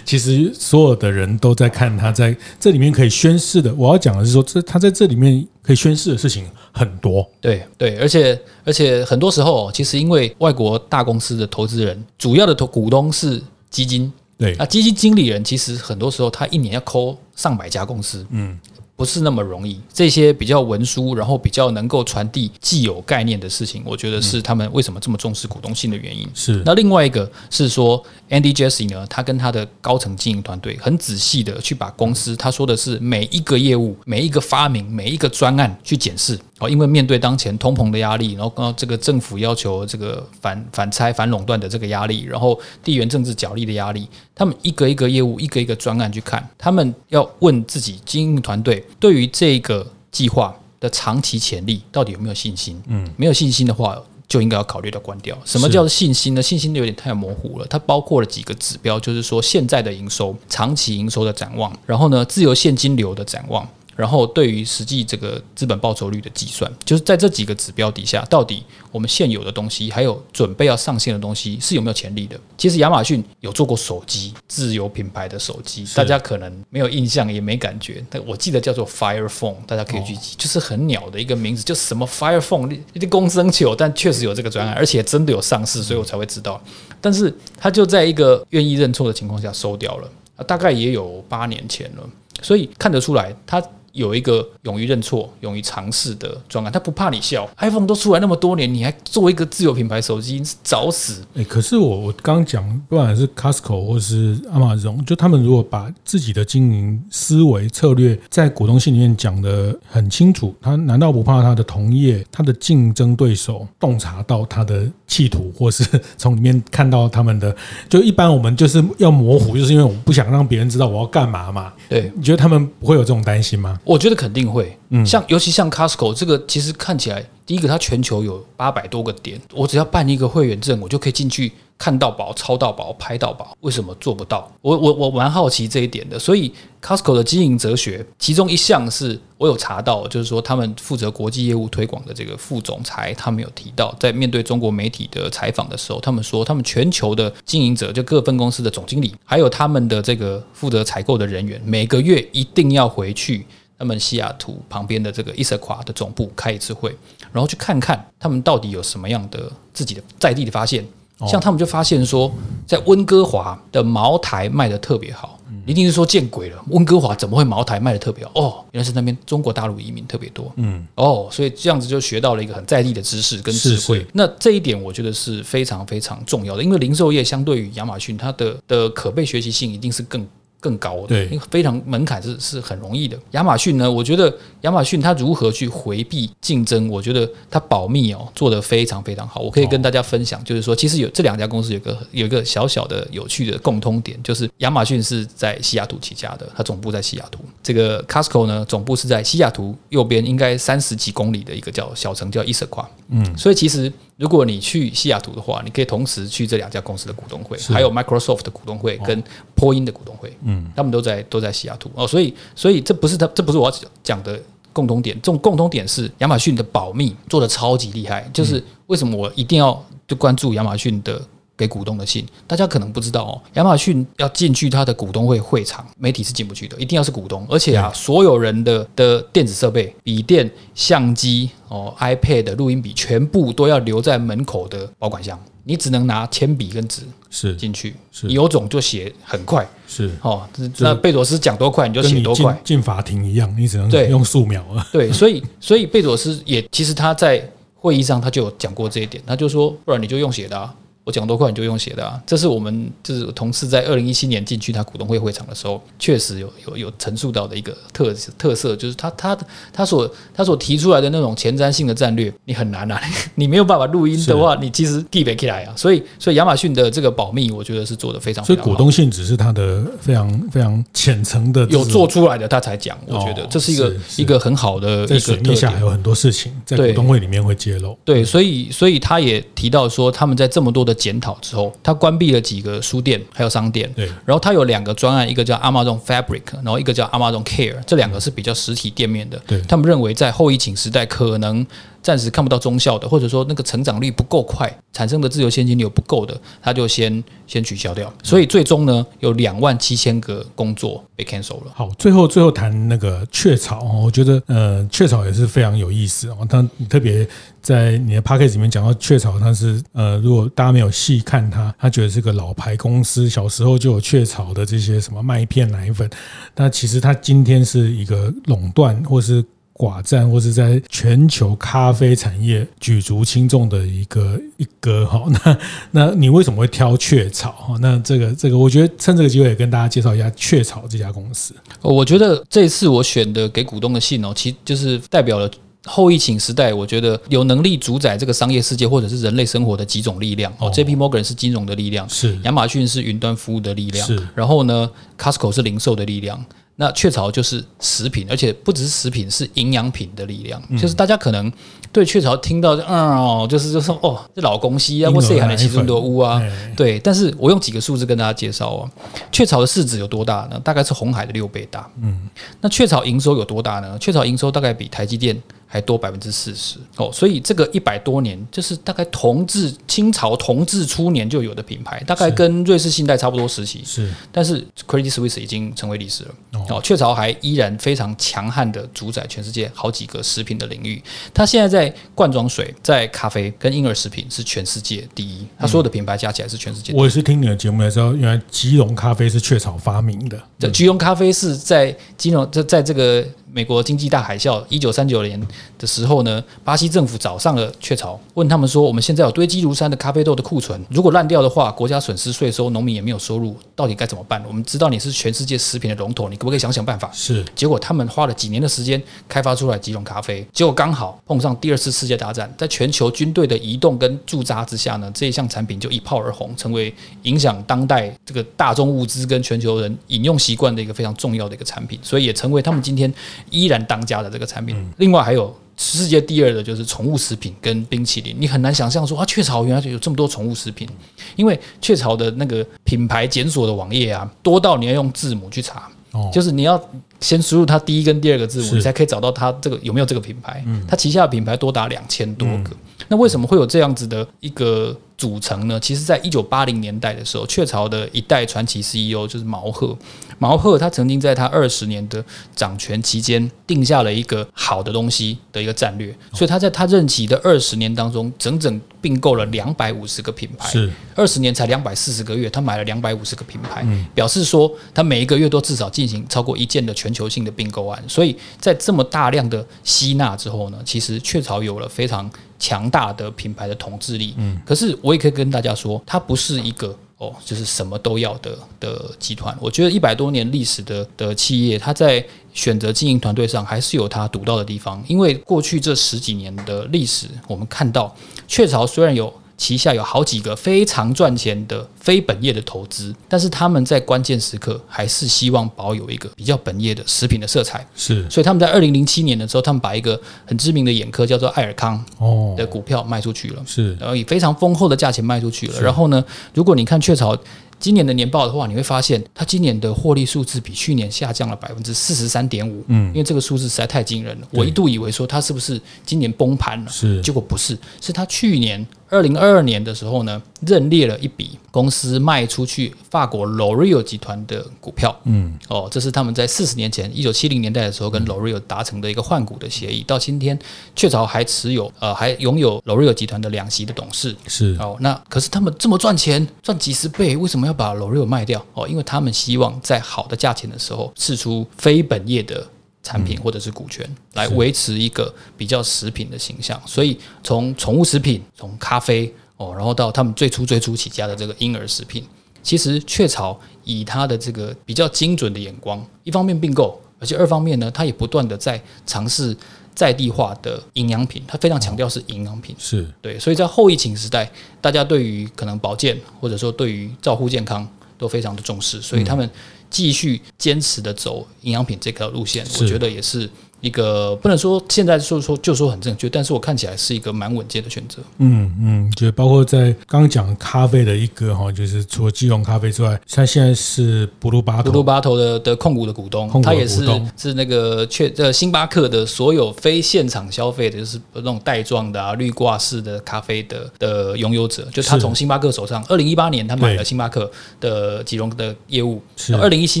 [0.04, 3.74] 其实所有的人都在看他在这里面可以宣誓的。
[3.74, 7.26] 我要讲的是说，这他在这里面可以宣誓的事情很多。
[7.40, 13.42] 对对，而且而且很多时候，其实因为外国大公司的投资人主要的投股东是。
[13.72, 18.60] 基金，对那，基金经理人其实很多时候他一年要 call 上百家公司，嗯。
[18.94, 26.28] 不是那么容易，这些比较文书，然后比较能够传递既有概念的事情，我觉得是他们为什么这么重视股东性的原因。
[26.34, 26.62] 是。
[26.64, 28.00] 那另外一个是说
[28.32, 36.36] ，Andy Jesse 呢，他跟他的高层经营团队很仔细的去把公司，他说的是每一个业务、每一个发明、每一个专案去检视。
[36.58, 48.84] 哦，因为面对当前通膨的压力，然后刚这个政府要求这个反反拆、反垄断的这个压力，然后地缘政治角力的压力，他们一个一个业务、一个一个专案去看，他们要问自己经营团队。
[49.00, 52.80] 对于这个计划的长期潜力，到底有没有信心？
[52.86, 54.00] 嗯，没有信心的话，
[54.32, 55.36] 就应该要考虑到关掉。
[55.44, 56.40] 什么叫做信心呢？
[56.40, 57.66] 信心有点太模糊了。
[57.68, 63.68] 它包括了几个指标，就是说现在的营收、长期营收的展望，然后呢，自由现金流的展望。
[63.94, 72.38] 然后，对于实际这个资本报酬率的计算，就是在这几个指标底下，到底我们现有的东西，还有准备要上线的东西，是有没有潜力的？
[72.56, 78.02] 其实亚马逊有做过手机，自有品牌的手机，大家可能没有印象，也没感觉。
[78.08, 86.58] 但我记得叫做 Fire Phone，大家可以去记，就是很鸟的一个名字，就什么 Fire Phone，一点公升球，但确实有这个专案，而且真的有上市，所以我才会知道。
[87.00, 90.10] 但是他就在一个愿意认错的情况下收掉了，
[90.46, 92.08] 大概也有八年前了，
[92.40, 93.62] 所以看得出来他。
[93.92, 97.48] 有一个勇于认错、勇于尝试的专案，他不怕你笑。
[97.58, 101.22] iPhone 都出来那么多年，你还做一个自有品牌手机，找死！
[101.34, 115.84] 诶，可是我我刚讲，不管是 Costco 或是 Amazon，就他们如果把自己的经营思维策略在股东信里面讲的很清楚，他难道不怕他的同业、他的竞争对手洞察到他的企图，或是
[116.16, 117.54] 从里面看到他们的？
[117.88, 121.72] 就一般我们就是要模糊，就是因为我们不想让别人知道我要干嘛嘛。
[121.88, 123.78] 对，你觉得他们不会有这种担心吗？
[123.84, 134.50] 我觉得肯定会，嗯，像尤其像 Costco 这个，其实看起来，第一个它全球有八百多个点，我只要办一个会员证，我就可以进去看到宝、抄到宝、拍到宝，为什么做不到？
[134.60, 136.16] 我我我蛮好奇这一点的。
[136.16, 153.44] 所以 Costco 的经营哲学，其中一项是我有查到，就是说他们负责国际业务推广的这个副总裁，他们有提到，在面对中国媒体的采访的时候，他们说他们全球的经营者，就各分公司的总经理，还有他们的这个负责采购的人员，每个月一定要回去。
[153.82, 156.96] 他们西雅图旁边的这个伊瑟卡的总部开一次会，
[157.32, 160.86] 然后去看看他们到底有什么样的自己的在地的发现。
[161.26, 162.32] 像他们就发现说，
[162.64, 168.30] 在温哥华的茅台卖的特别好，一定是说见鬼了，温哥华怎么会茅台卖的特别好？
[168.34, 170.52] 哦，原来是那边中国大陆移民特别多。
[170.56, 174.06] 嗯，哦，所以这样子就学到了一个很在地的知识跟智慧。
[174.12, 180.24] 那这一点我觉得是非常非常重要的，因为零售业相对于亚马逊，它的的可被学习性一定是更。
[180.62, 183.18] 更高的，对，非常门槛是是很容易的。
[183.32, 189.40] 亚马逊呢，我觉得亚马逊它如何去回避竞争，我觉得它保密哦做得非常非常好。
[189.40, 197.40] 我可以跟大家分享，就是说，其实有这两家公司有个有一个小小的有趣的共通点，就是亚马逊是在西雅图起家的，它总部在西雅图。
[197.60, 202.88] 这个 Costco 呢，总部是在西雅图右边应该三十几公里的一个叫小城叫伊瑟卡。
[203.08, 203.92] 嗯，所以其实。
[204.18, 209.20] 如果你去西雅图的话，你可以同时去这两家公司的股东会，还有 Microsoft 的股东会跟
[209.56, 211.90] 波音的股东会，嗯，他们都在都在西雅图。
[211.94, 214.40] 哦，所以所以这不是他这不是我要讲的
[214.72, 221.20] 共同点，这种共同点是亚马逊的保密做的超级厉害，就是为什么我一定要就关注亚马逊的。
[221.62, 223.40] 给股东的信，大家可能不知道哦。
[223.54, 227.46] 亚马逊要进去他的股东会会场，媒体是进不去的，一定要是股东。
[227.48, 235.38] 而且啊，所有人的的电子设备、笔电、相机、哦 iPad、录音笔，全部都要留在门口的保管箱。
[235.62, 240.42] 你只能拿铅笔跟纸是进去，是有种就写很快，是哦。
[240.78, 242.60] 那贝佐斯讲多快，你就写多快。
[242.64, 244.84] 进法庭一样，你只能用素描啊。
[244.90, 250.74] 对，所以所以贝佐斯也其实他在会议上他就有讲过这一点，他就说，不然你就用写的啊。
[251.04, 252.20] 我讲多快你就用写的啊！
[252.24, 259.36] 这是我们就是同事在二零一七年进去他股东会会场的时候，确实有有有陈述到的一个特特色，就是他他
[259.72, 263.00] 他所他所提出来的那种前瞻性的战略，你很难啊！
[263.34, 265.74] 你没有办法录音的话，你其实记不起来啊！
[265.76, 268.64] 所以所以亚马逊的这个保密，我觉得是做的非常非常好。
[268.64, 272.96] 所以股东信只是他的非常非常浅层的有做出来的，他才讲。
[273.06, 277.98] 我觉得这是一个一个很好的在水面下还有很多事情在股东会里面会揭露。
[278.04, 283.90] 对，所以所以他也提到说，他们在这么多的的检讨之后，他关闭了几个书店还有商店。
[283.94, 289.40] 对，然后他有两个专案，一个叫 Amazon Fabric，然后一个叫 Amazon Care，这两个是比较实体店面的。
[289.46, 291.66] 对，他们认为在后疫情时代可能。
[292.02, 298.12] 暂时看不到中效的，或者说那个成长率不够快，产生的自由现金流不够的，他就先先取消掉。
[298.22, 301.72] 所以最终呢，有两万七千个工作被 cancel 了。
[301.74, 306.38] 好，最后最后谈那个雀巢哦，我觉得呃，雀巢也是非常有意思哦。
[306.48, 307.26] 他特别
[307.60, 316.10] 在你的 podcast 里面讲到雀巢，它是呃，如果大家没有细看它，他觉得是个老牌公司，小时候就有雀巢的这些什么麦片奶粉，
[316.52, 319.44] 但其实它今天是一个垄断或是。
[319.82, 325.58] 寡占或是在全球咖啡产业举足轻重的一个一哥哈， 那
[325.90, 327.76] 那你为什么会挑雀巢哈？
[327.80, 331.52] 那这个这个，我觉得趁这个机会也跟大家介绍一下雀巢这家公司。
[331.80, 335.50] 我觉得这次我选的给股东的信哦，其实就是代表了
[335.84, 340.70] 后疫情时代，我觉得有能力主宰这个商业世界或者是人类生活的几种力量哦。
[340.70, 346.44] J P Morgan 是金融的力量，是亚马逊是云端服务的力量，是然后呢，Costco 是零售的力量。
[346.76, 350.60] 那雀巢就是食品，而且不只是食品，是营养品的力量。
[350.68, 351.52] 嗯、就是大家可能
[351.92, 356.42] 对雀巢听到，嗯，就是就说哦，这老公司啊，或谁还能其中多屋啊？
[356.74, 356.98] 对。
[356.98, 358.90] 但是我用几个数字跟大家介绍哦，
[359.30, 360.58] 雀巢的市值有多大呢？
[360.60, 361.88] 大概是红海的六倍大。
[362.00, 362.28] 嗯。
[362.60, 363.98] 那雀巢营收有多大呢？
[363.98, 365.40] 雀巢营收大概比台积电。
[365.72, 373.80] 还多百分之四十哦，所以这个一百多年，就是大概同治清朝同治初年就有的品牌，大概跟瑞士信贷差不多时期。
[373.82, 376.34] 是，但是 Credit Suisse 已经成为历史了。
[376.68, 381.02] 哦，雀巢还依然非常强悍的主宰全世界好几个食品的领域。
[381.32, 385.46] 它现在在罐装水、在咖啡跟婴儿食品是全世界第一。
[385.58, 387.00] 它所有的品牌加起来是全世界第一。
[387.00, 390.38] 我也是听你的节目才知道，原来吉隆咖啡是雀巢发明的。
[390.58, 393.26] 这吉隆咖啡是在金融在在这个。
[393.52, 395.40] 美国经济大海啸一九三九年
[395.78, 404.42] 的时候呢，巴西政府找上了雀巢，问他们说：“我们现在有堆积如山的咖啡豆的库存，如果烂掉的话，国家损失税收，农民也没有收入，到底该怎么办？
[404.48, 407.44] 我们知道你是全世界食品的龙头，你可不可以想想办法？”是。
[407.54, 416.92] 结果他们花了几年的时间开发出来几种咖啡，结果刚好碰上第二次世界大战，在全球军队的移动跟驻扎之下呢，这一项产品就一炮而红，成为
[417.24, 423.12] 影响当代这个大众物资跟全球人饮用习惯的一个非常重要的一个产品，所以也成为他们今天
[423.50, 428.36] 依然当家的这个产品，另外还有世界第二的就是宠物食品跟冰淇淋。
[428.38, 430.88] 你很难想象说啊，雀巢原来就有这么多宠物食品，
[431.36, 435.88] 因为雀巢的那个品牌检索的网页啊，多到你要用字母去查，
[436.32, 436.80] 就是你要
[437.20, 440.64] 先输入它第一跟第二个字母，你才可以找到它这个有没有这个品牌。
[440.86, 442.70] 它旗下的品牌多达两千多个。
[443.08, 445.78] 那为什么会有这样子的一个组成呢？
[445.80, 449.96] 其实，在一九八零年代的时候，雀巢的一代传奇 CEO 就是毛赫。
[450.42, 452.24] 毛赫他曾经在他二十年的
[452.56, 460.68] 掌权期间，定下了一个好的东西的一个战略，所以他在他任期的二十年当中，整整并购了两百五十个品牌。
[460.68, 463.86] 是二十年才两百四十个月，他买了两百五十个品牌，
[464.16, 468.02] 表示说他每一个月都至少进行超过一件的全球性的并购案。
[468.08, 472.28] 所以在这么大量的吸纳之后呢，其实雀巢有了非常
[472.58, 474.34] 强大的品牌的统治力。
[474.38, 476.98] 嗯，可是我也可以跟大家说，它不是一个。
[477.22, 485.02] 哦，就是什么都要的的集团，我觉得一百多年历史的的企业，它在选择经营团队上还是有它独到的地方。
[485.06, 488.12] 因为过去这十几年的历史，我们看到
[488.48, 489.32] 雀巢虽然有。
[489.62, 497.86] 旗下有好几个非常赚钱的非本业的投资，但是他们在关键时刻还是希望保有一个比较本业的食品的色彩。
[497.94, 505.80] 是，所以他们在二零零七年的时候，他们把一个很知名的眼科叫做爱尔康哦的股票卖出去了，是，然后以非常丰厚的价钱卖出去了。
[505.80, 507.38] 然后呢，如果你看雀巢。
[507.78, 512.84] 今年的年报的话，你会发现它今年的获利数字比去年下降了百分之四十三点五。
[512.86, 514.46] 嗯，因为这个数字实在太惊人了。
[514.52, 516.88] 我一度以为说它是不是今年崩盘了？
[516.88, 525.14] 是，结果不是，是它去年二零二二年的时候呢，认列了一笔公司卖出去法国 L'Oréal 集团的股票。
[525.24, 530.02] 嗯，哦，这是他们在四十年前一九七零年代的时候跟 L'Oréal 达成的一个换股的协议。
[530.04, 530.58] 到今天，
[530.96, 534.34] 雀巢还持有呃，还拥有 L'Oréal 集团的两席的董事。
[534.46, 537.72] 是哦，那可是他们这么赚钱，赚几十倍，为什么要？
[537.72, 542.64] 把 L'Oréal 卖掉哦，因为他们希望在好的价钱的时候试出非本业的
[543.02, 546.80] 产品或者是股权，来维持一个比较食品的形象。
[546.86, 552.24] 所以从宠物食品、从咖啡哦，然后到他们最初最初起家的这个婴儿食品，
[552.62, 559.56] 其实雀巢以它的这个比较精准的眼光，一方面并购，而且二方面呢，它也不断的在尝试。
[559.94, 564.50] 在地化的营养品，它非常强调是营养品，是对，所以在后疫情时代，
[564.80, 567.86] 大家对于可能保健或者说对于照护健康
[568.16, 569.48] 都非常的重视，所以他们
[569.92, 573.48] 继续坚持的走营养品这条路线，我觉得也是
[573.82, 578.22] 一个不能说现在说说就说很正确，但是我看起来是一个蛮稳健的选择。
[578.38, 587.04] 嗯嗯，就包括在刚刚讲咖啡的一个哈，就是除了基隆咖啡之外，他现在是 Blue Bottle，Blue Bottle 的的控股的股东，他也是
[587.36, 599.20] 是那个确呃星巴克的所有非现场消费的，就是那种袋装的啊、绿挂式的咖啡的的拥有者，就他从星巴克手上，二零一八年他买了星巴克的吉隆的业务，
[599.60, 600.00] 二零一七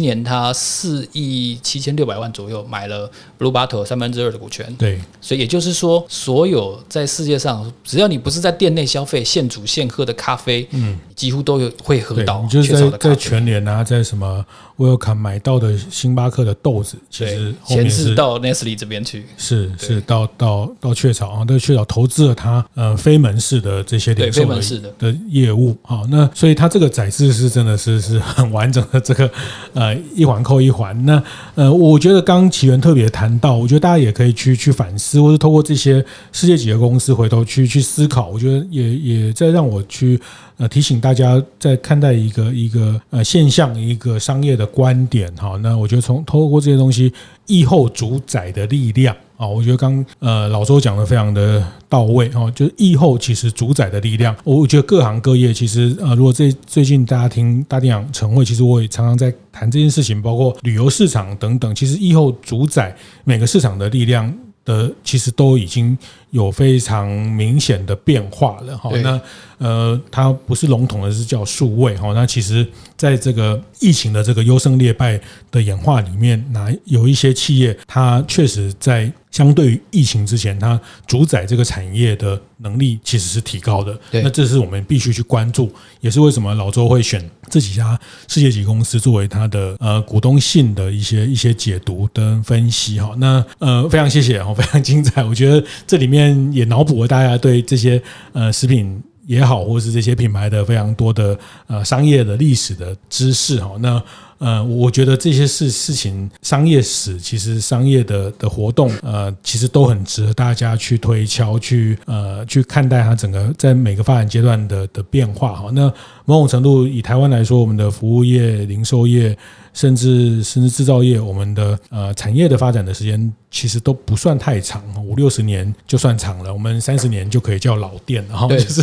[0.00, 12.46] 年他四亿七千六百万左右买了 Blue Bottle 三分之二的股权，对，所以也就是说，所有在世界上，只要你不是在店内消费现煮现喝的咖啡，嗯，几乎都有会喝到。
[12.50, 14.44] 就是在在全联啊，在什么
[14.76, 29.30] Welcome 买到的星巴克的豆子，其实前是到 Nestle 这边去，是是到到到雀巢啊，到雀巢投资了它呃非门市的这些零售的的业务啊，那所以它这个载具是真的是是很完整的，这个
[29.74, 30.92] 呃一环扣一环。
[31.06, 31.22] 那
[31.54, 40.20] 呃，我觉得刚启源特别谈到，我觉得大家也可以去去反思，或者透过这些世界级的公司回头去去思考，我觉得也也在让我去。
[40.58, 45.58] 呃，提醒大家在看待一个一个呃现象，一个商业的观点哈。
[45.60, 47.12] 那我觉得从透过这些东西，
[47.46, 52.48] 疫后主宰的力量啊，我觉得刚呃老周讲的非常的到位哈。
[52.52, 61.74] 就是疫后其实主宰的力量，我觉得各行各业其实呃，如果最最近大家听大店长晨会，其实我也常常在谈这件事情，包括旅游市场等等。
[61.74, 64.32] 其实疫后主宰每个市场的力量
[64.64, 65.98] 的，其实都已经
[66.30, 68.90] 有非常明显的变化了哈。
[69.02, 69.20] 那
[69.58, 72.12] 呃，它不是笼统的，是叫数位哈。
[72.12, 72.64] 那其实
[72.96, 75.20] 在这个疫情的这个优胜劣败
[75.50, 83.98] 的演化里面，那有一些企业，它确实在相对于疫情之前，它主宰这个产业的能力其实是提高的。
[84.12, 93.12] 那这是我们必须去关注，也是为什么老周会选这几家世界级公司作为它的呃股东性的一些一些解读跟分析哈。
[93.18, 95.24] 那呃，非常谢谢哦，非常精彩。
[95.24, 98.00] 我觉得这里面也脑补了大家对这些
[98.32, 99.02] 呃食品。
[99.24, 104.02] 也好，或是这些品牌的非常多的呃商业的历史的知识哈，那
[104.42, 115.70] 呃，我觉得这些事事情商业史其实商业的的活动呃，其实都很值得大家去推敲，去呃去看待它整个在每个发展阶段的的变化哈。
[115.72, 115.86] 那
[116.24, 119.38] 某种程度以台湾来说，我们的服务业、零售业。
[119.72, 126.52] 甚至甚至制造业，我们的呃产业的发展的时间其实都不算太长，五六十年就算长了。
[126.52, 128.46] 我们三十年就可以叫老店了哈。
[128.48, 128.82] 就是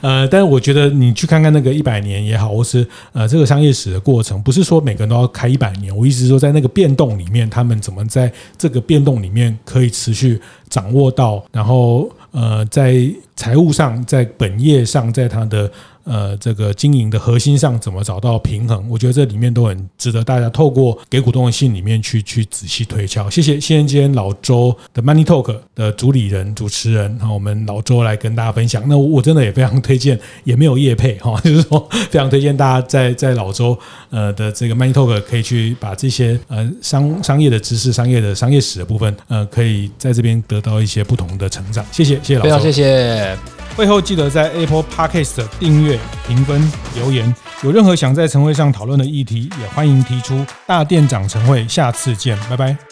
[0.00, 5.96] 呃，但是我觉得你去看看那个一百年也好，或是呃这个商业史的过程，不是说每个人都要开一百年。
[5.96, 15.70] 我意思是说，在那个变动里面，他们怎么在这个变动里面可以持续掌握到，然后呃在财务上，在本业上，在他的。
[16.04, 18.84] 呃，这个经营的核心上怎么找到平衡？
[18.88, 23.28] 我觉得这里面都很值得大家透过给股东的信里面去去仔细推敲。
[23.30, 28.82] 谢谢，谢谢老周的 Money Talk 的主理人、主持人，哈，我们老周来跟大家分享。
[28.86, 33.78] 那我真的也非常推荐，也没有业配哈， 就是说非常推荐大家在在老周
[34.10, 41.84] 呃的这个 Money Talk 可以去把这些呃商商业的知识、商业的商业史的部分，呃，可以在这边得到一些不同的成长。
[41.92, 43.51] 谢谢，谢谢老周，谢谢。
[43.76, 47.34] 会后记得在 Apple Podcast 订阅、评分、留言。
[47.62, 50.44] 有任何想在晨会上讨论的议题，也欢迎提出。
[50.66, 52.91] 大店长晨会，下次见，拜拜。